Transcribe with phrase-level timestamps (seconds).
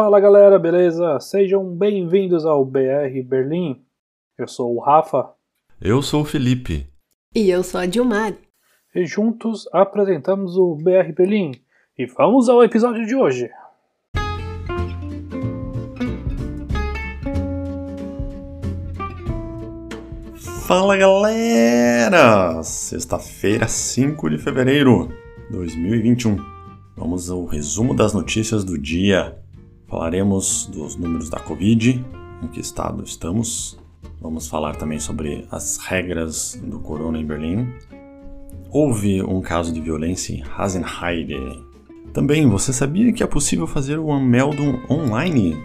[0.00, 1.18] Fala galera, beleza?
[1.18, 3.82] Sejam bem-vindos ao BR Berlim.
[4.38, 5.32] Eu sou o Rafa.
[5.80, 6.86] Eu sou o Felipe.
[7.34, 8.32] E eu sou a Dilmar.
[8.94, 11.50] E juntos apresentamos o BR Berlim.
[11.98, 13.50] E vamos ao episódio de hoje.
[20.64, 22.62] Fala galera!
[22.62, 25.08] Sexta-feira, 5 de fevereiro
[25.50, 26.36] de 2021.
[26.96, 29.36] Vamos ao resumo das notícias do dia.
[29.88, 32.04] Falaremos dos números da Covid,
[32.42, 33.78] em que estado estamos.
[34.20, 37.72] Vamos falar também sobre as regras do corona em Berlim.
[38.70, 41.38] Houve um caso de violência em Hasenheide.
[42.12, 45.56] Também, você sabia que é possível fazer o Unmeldung online?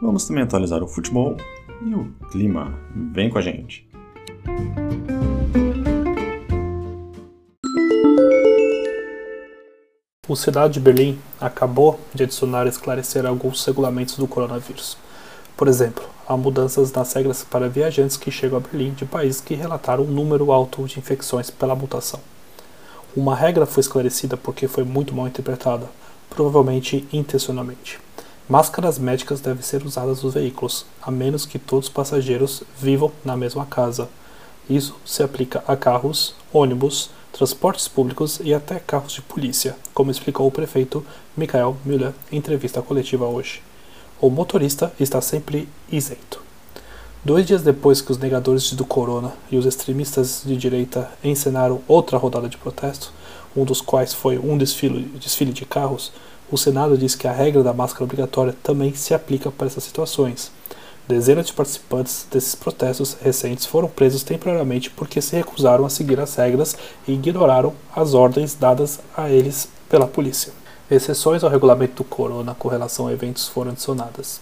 [0.00, 1.36] Vamos também atualizar o futebol
[1.84, 2.78] e o clima.
[3.12, 3.88] Vem com a gente!
[10.26, 14.96] O Senado de Berlim acabou de adicionar e esclarecer alguns regulamentos do coronavírus.
[15.54, 19.54] Por exemplo, há mudanças nas regras para viajantes que chegam a Berlim de países que
[19.54, 22.20] relataram um número alto de infecções pela mutação.
[23.14, 25.90] Uma regra foi esclarecida porque foi muito mal interpretada,
[26.30, 28.00] provavelmente intencionalmente.
[28.48, 33.36] Máscaras médicas devem ser usadas nos veículos, a menos que todos os passageiros vivam na
[33.36, 34.08] mesma casa.
[34.70, 40.46] Isso se aplica a carros, ônibus, transportes públicos e até carros de polícia, como explicou
[40.46, 41.04] o prefeito
[41.36, 43.60] Michael Müller em entrevista coletiva hoje.
[44.20, 46.40] O motorista está sempre isento.
[47.24, 52.16] Dois dias depois que os negadores do corona e os extremistas de direita encenaram outra
[52.18, 53.12] rodada de protesto,
[53.56, 56.12] um dos quais foi um desfile, desfile de carros,
[56.52, 60.52] o Senado disse que a regra da máscara obrigatória também se aplica para essas situações.
[61.06, 66.34] Dezenas de participantes desses protestos recentes foram presos temporariamente porque se recusaram a seguir as
[66.34, 66.74] regras
[67.06, 70.50] e ignoraram as ordens dadas a eles pela polícia.
[70.90, 74.40] Exceções ao regulamento do corona com relação a eventos foram adicionadas.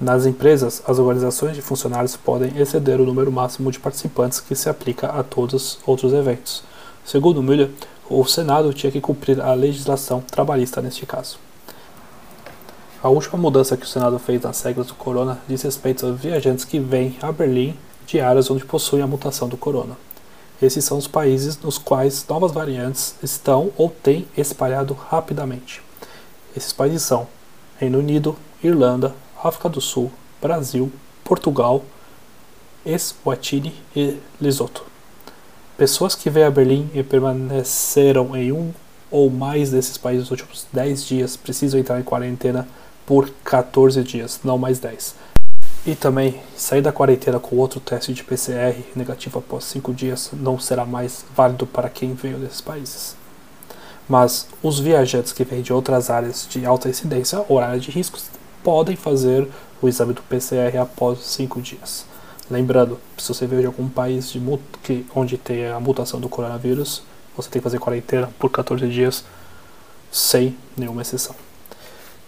[0.00, 4.70] Nas empresas, as organizações de funcionários podem exceder o número máximo de participantes que se
[4.70, 6.62] aplica a todos os outros eventos.
[7.04, 7.68] Segundo Müller,
[8.08, 11.49] o Senado tinha que cumprir a legislação trabalhista neste caso.
[13.02, 16.66] A última mudança que o Senado fez nas regras do corona diz respeito aos viajantes
[16.66, 17.74] que vêm a Berlim
[18.06, 19.96] de áreas onde possuem a mutação do corona.
[20.60, 25.80] Esses são os países nos quais novas variantes estão ou têm espalhado rapidamente.
[26.54, 27.26] Esses países são
[27.78, 30.92] Reino Unido, Irlanda, África do Sul, Brasil,
[31.24, 31.82] Portugal,
[32.84, 34.84] Eswatini e Lesoto.
[35.78, 38.74] Pessoas que vêm a Berlim e permaneceram em um
[39.10, 42.68] ou mais desses países nos últimos 10 dias precisam entrar em quarentena
[43.10, 45.16] por 14 dias, não mais 10.
[45.84, 50.60] E também, sair da quarentena com outro teste de PCR negativo após 5 dias não
[50.60, 53.16] será mais válido para quem veio desses países.
[54.08, 58.30] Mas os viajantes que vêm de outras áreas de alta incidência ou áreas de riscos
[58.62, 59.48] podem fazer
[59.82, 62.06] o exame do PCR após 5 dias.
[62.48, 64.40] Lembrando, se você veio de algum país de
[64.84, 67.02] que, onde tem a mutação do coronavírus,
[67.36, 69.24] você tem que fazer quarentena por 14 dias
[70.12, 71.34] sem nenhuma exceção.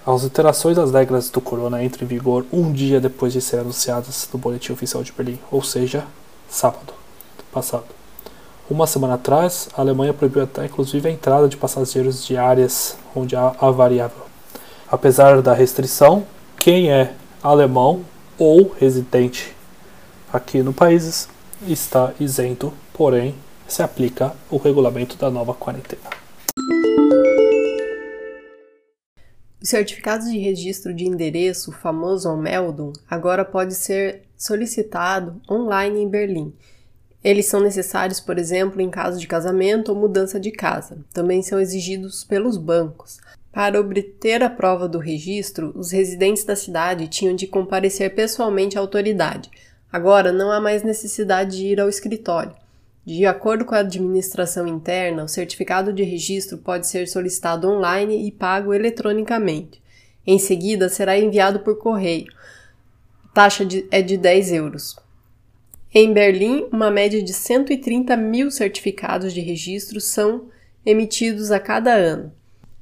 [0.05, 4.29] As alterações das regras do corona entram em vigor um dia depois de serem anunciadas
[4.33, 6.05] no Boletim Oficial de Berlim, ou seja,
[6.51, 6.93] sábado
[7.53, 7.85] passado.
[8.69, 13.37] Uma semana atrás, a Alemanha proibiu até inclusive a entrada de passageiros de áreas onde
[13.37, 14.25] há a variável.
[14.91, 16.27] Apesar da restrição,
[16.57, 18.05] quem é alemão
[18.37, 19.55] ou residente
[20.33, 21.29] aqui no país
[21.65, 23.37] está isento, porém
[23.69, 26.03] se aplica o regulamento da nova quarentena.
[29.63, 36.09] O certificado de registro de endereço, o famoso Anmeldung, agora pode ser solicitado online em
[36.09, 36.53] Berlim.
[37.23, 40.99] Eles são necessários, por exemplo, em caso de casamento ou mudança de casa.
[41.15, 43.21] Também são exigidos pelos bancos.
[43.53, 48.81] Para obter a prova do registro, os residentes da cidade tinham de comparecer pessoalmente à
[48.81, 49.49] autoridade.
[49.93, 52.62] Agora não há mais necessidade de ir ao escritório.
[53.05, 58.31] De acordo com a administração interna, o certificado de registro pode ser solicitado online e
[58.31, 59.83] pago eletronicamente.
[60.25, 62.33] Em seguida, será enviado por correio.
[63.25, 64.97] A taxa de, é de 10 euros.
[65.93, 70.49] Em Berlim, uma média de 130 mil certificados de registro são
[70.87, 72.33] emitidos a cada ano.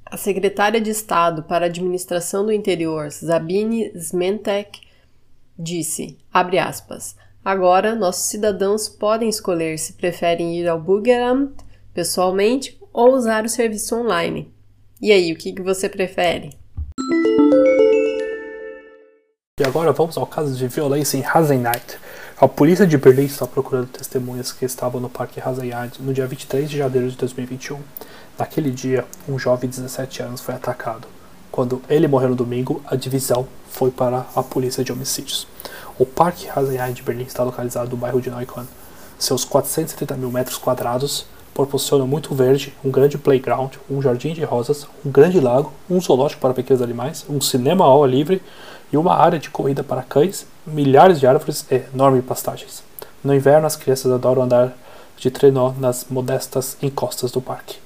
[0.05, 4.81] A secretária de Estado para a Administração do Interior, Sabine Smentek,
[5.59, 11.55] disse, abre aspas, Agora, nossos cidadãos podem escolher se preferem ir ao Bürgeramt
[11.95, 14.53] pessoalmente ou usar o serviço online.
[15.01, 16.51] E aí, o que, que você prefere?
[19.59, 21.99] E agora vamos ao caso de violência em Hasenheit.
[22.39, 26.69] A polícia de Berlim está procurando testemunhas que estavam no Parque Hasenheit no dia 23
[26.69, 27.79] de janeiro de 2021.
[28.39, 31.09] Naquele dia, um jovem de 17 anos foi atacado.
[31.51, 35.47] Quando ele morreu no domingo, a divisão foi para a polícia de homicídios.
[36.01, 38.67] O Parque Hasenheim de Berlim está localizado no bairro de Neukölln.
[39.19, 44.87] Seus 470 mil metros quadrados proporcionam muito verde, um grande playground, um jardim de rosas,
[45.05, 48.41] um grande lago, um zoológico para pequenos animais, um cinema ao ar livre
[48.91, 52.83] e uma área de corrida para cães, milhares de árvores e enormes pastagens.
[53.23, 54.73] No inverno, as crianças adoram andar
[55.19, 57.77] de trenó nas modestas encostas do parque.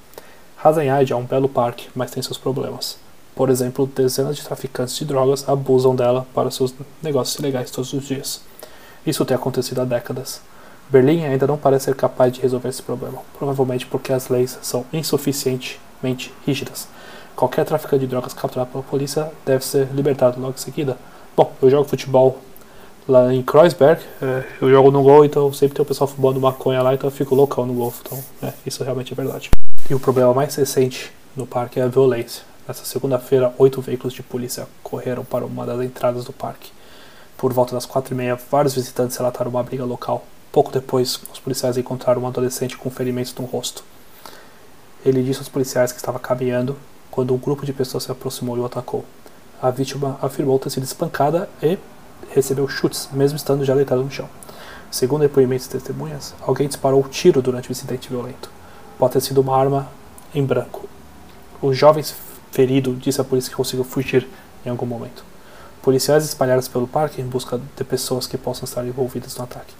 [0.63, 2.97] Hasenheide é um belo parque, mas tem seus problemas.
[3.35, 6.73] Por exemplo, dezenas de traficantes de drogas abusam dela para seus
[7.03, 8.41] negócios ilegais todos os dias.
[9.05, 10.41] Isso tem acontecido há décadas.
[10.89, 14.85] Berlim ainda não parece ser capaz de resolver esse problema, provavelmente porque as leis são
[14.93, 16.87] insuficientemente rígidas.
[17.35, 20.97] Qualquer traficante de drogas capturado pela polícia deve ser libertado logo em seguida.
[21.35, 22.39] Bom, eu jogo futebol
[23.07, 26.81] lá em Kreuzberg, é, eu jogo no gol, então sempre tem o pessoal fumando maconha
[26.81, 27.93] lá, então eu fico loucão no gol.
[28.05, 29.51] Então, é, isso realmente é verdade.
[29.89, 32.43] E o problema mais recente no parque é a violência.
[32.67, 36.71] Nessa segunda-feira, oito veículos de polícia correram para uma das entradas do parque.
[37.37, 40.25] Por volta das quatro e meia, vários visitantes relataram uma briga local.
[40.51, 43.83] Pouco depois, os policiais encontraram um adolescente com ferimentos no rosto.
[45.05, 46.75] Ele disse aos policiais que estava caminhando
[47.11, 49.05] quando um grupo de pessoas se aproximou e o atacou.
[49.61, 51.77] A vítima afirmou ter sido espancada e
[52.31, 54.27] recebeu chutes, mesmo estando já deitado no chão.
[54.89, 58.49] Segundo depoimentos de testemunhas, alguém disparou um tiro durante o incidente violento.
[58.97, 59.87] Pode ter sido uma arma
[60.33, 60.89] em branco.
[61.61, 62.03] O jovem
[62.55, 64.25] ferido disse à polícia que conseguiu fugir
[64.65, 65.25] em algum momento.
[65.81, 69.73] Policiais espalharam-se pelo parque em busca de pessoas que possam estar envolvidas no ataque.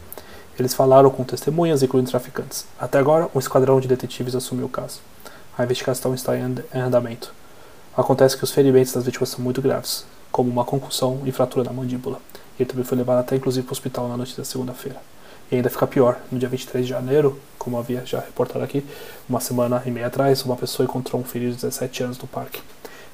[0.59, 2.65] Eles falaram com testemunhas, incluindo traficantes.
[2.77, 4.99] Até agora, um esquadrão de detetives assumiu o caso.
[5.57, 7.33] A investigação está em andamento.
[7.95, 11.71] Acontece que os ferimentos das vítimas são muito graves, como uma concussão e fratura na
[11.71, 12.19] mandíbula.
[12.59, 15.01] Ele também foi levado até inclusive para o hospital na noite da segunda-feira.
[15.51, 18.85] E ainda fica pior, no dia 23 de janeiro, como havia já reportado aqui,
[19.29, 22.61] uma semana e meia atrás, uma pessoa encontrou um ferido de 17 anos no parque.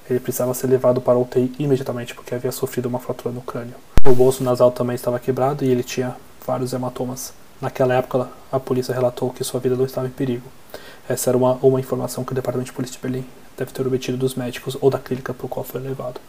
[0.09, 3.75] Ele precisava ser levado para o UTI imediatamente porque havia sofrido uma fratura no crânio.
[4.05, 7.33] O bolso nasal também estava quebrado e ele tinha vários hematomas.
[7.61, 10.47] Naquela época, a polícia relatou que sua vida não estava em perigo.
[11.07, 13.25] Essa era uma, uma informação que o Departamento de Polícia de Berlim
[13.57, 16.19] deve ter obtido dos médicos ou da clínica para o qual foi levado.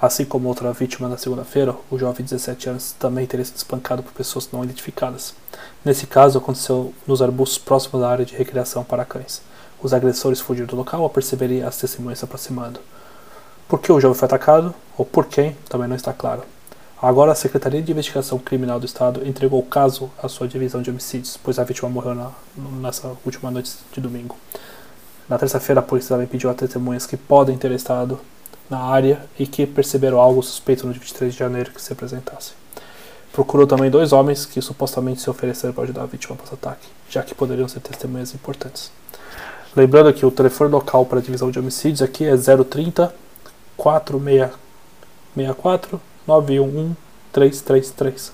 [0.00, 4.02] Assim como outra vítima na segunda-feira, o jovem de 17 anos também teria sido espancado
[4.02, 5.34] por pessoas não identificadas.
[5.84, 9.42] Nesse caso, aconteceu nos arbustos próximos da área de recreação para cães.
[9.82, 12.80] Os agressores fugiram do local ao perceberem as testemunhas se aproximando.
[13.68, 16.44] Por que o jovem foi atacado, ou por quem, também não está claro.
[17.02, 20.88] Agora, a Secretaria de Investigação Criminal do Estado entregou o caso à sua divisão de
[20.88, 24.34] homicídios, pois a vítima morreu na, nessa última noite de domingo.
[25.28, 28.18] Na terça-feira, a polícia também pediu a testemunhas que podem ter estado
[28.70, 32.52] na área e que perceberam algo suspeito no dia 23 de janeiro que se apresentasse.
[33.32, 36.88] Procurou também dois homens que supostamente se ofereceram para ajudar a vítima após o ataque,
[37.08, 38.90] já que poderiam ser testemunhas importantes.
[39.74, 43.14] Lembrando que o telefone local para a divisão de homicídios aqui é 030
[43.76, 46.96] 4664 911
[47.32, 48.32] 333.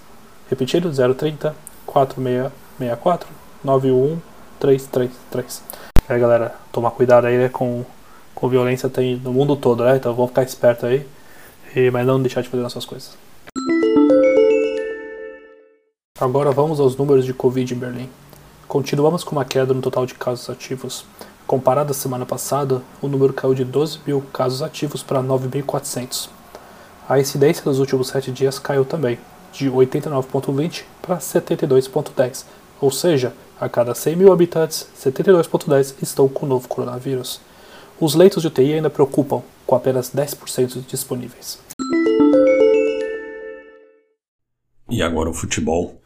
[0.49, 1.55] Repetido, 030
[1.87, 3.29] 4664
[3.63, 4.23] 911
[4.59, 5.63] 333.
[6.09, 7.85] É, galera, tomar cuidado aí né, com
[8.37, 9.97] com violência tem no mundo todo, né?
[9.97, 11.05] Então vamos ficar esperto aí,
[11.75, 13.17] e, mas não deixar de fazer nossas coisas.
[16.21, 18.11] Agora vamos aos números de Covid em Berlim.
[18.69, 21.07] Continuamos com uma queda no total de casos ativos.
[21.47, 26.29] Comparado à semana passada, o número caiu de 12 mil casos ativos para 9.400.
[27.09, 29.19] A incidência dos últimos 7 dias caiu também,
[29.53, 32.45] de 89,20 para 72,10,
[32.81, 37.41] ou seja, a cada 100 mil habitantes, 72,10 estão com o novo coronavírus.
[37.99, 41.59] Os leitos de UTI ainda preocupam, com apenas 10% disponíveis.
[44.91, 46.01] E agora o futebol.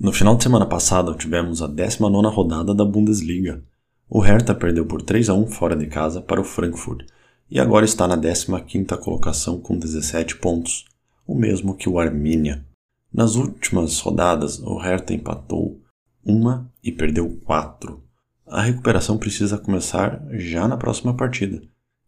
[0.00, 3.62] No final de semana passada tivemos a 19 rodada da Bundesliga.
[4.10, 7.06] O Hertha perdeu por 3 a 1 fora de casa para o Frankfurt
[7.48, 10.84] e agora está na 15ª colocação com 17 pontos,
[11.24, 12.66] o mesmo que o Arminia.
[13.12, 15.80] Nas últimas rodadas, o Hertha empatou
[16.24, 18.02] uma e perdeu quatro.
[18.48, 21.60] A recuperação precisa começar já na próxima partida,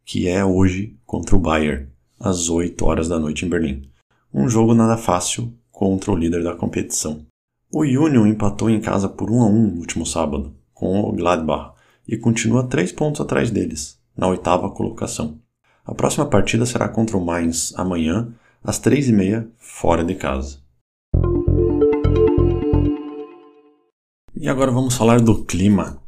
[0.05, 3.91] que é hoje contra o Bayern, às 8 horas da noite em Berlim.
[4.33, 7.27] Um jogo nada fácil contra o líder da competição.
[7.73, 11.73] O Union empatou em casa por 1 a 1 no último sábado, com o Gladbach,
[12.07, 15.41] e continua 3 pontos atrás deles, na oitava colocação.
[15.85, 20.59] A próxima partida será contra o Mainz amanhã, às 3h30, fora de casa.
[24.37, 26.01] E agora vamos falar do clima.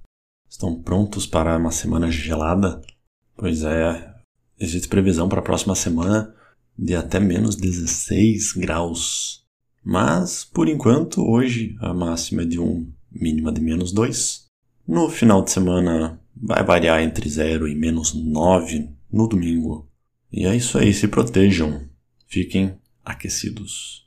[0.50, 2.82] Estão prontos para uma semana gelada?
[3.36, 4.14] Pois é,
[4.58, 6.34] existe previsão para a próxima semana
[6.76, 9.44] de até menos 16 graus.
[9.84, 14.46] Mas, por enquanto, hoje a máxima é de um mínima de menos 2.
[14.88, 19.88] No final de semana vai variar entre 0 e menos 9 no domingo.
[20.32, 21.88] E é isso aí, se protejam.
[22.26, 24.04] Fiquem aquecidos.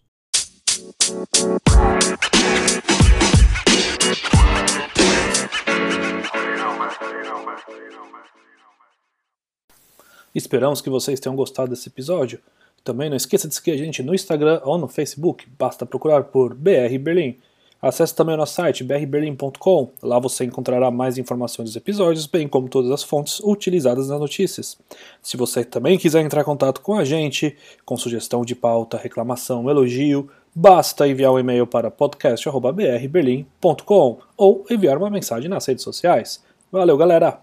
[10.36, 12.39] Esperamos que vocês tenham gostado desse episódio.
[12.83, 16.53] Também não esqueça de seguir a gente no Instagram ou no Facebook, basta procurar por
[16.53, 17.39] BR Berlim.
[17.83, 22.69] Acesse também o nosso site brberlim.com, lá você encontrará mais informações dos episódios, bem como
[22.69, 24.77] todas as fontes utilizadas nas notícias.
[25.22, 29.69] Se você também quiser entrar em contato com a gente, com sugestão de pauta, reclamação,
[29.69, 36.41] elogio, basta enviar um e-mail para podcast.brberlim.com ou enviar uma mensagem nas redes sociais.
[36.73, 37.42] Valeu, galera!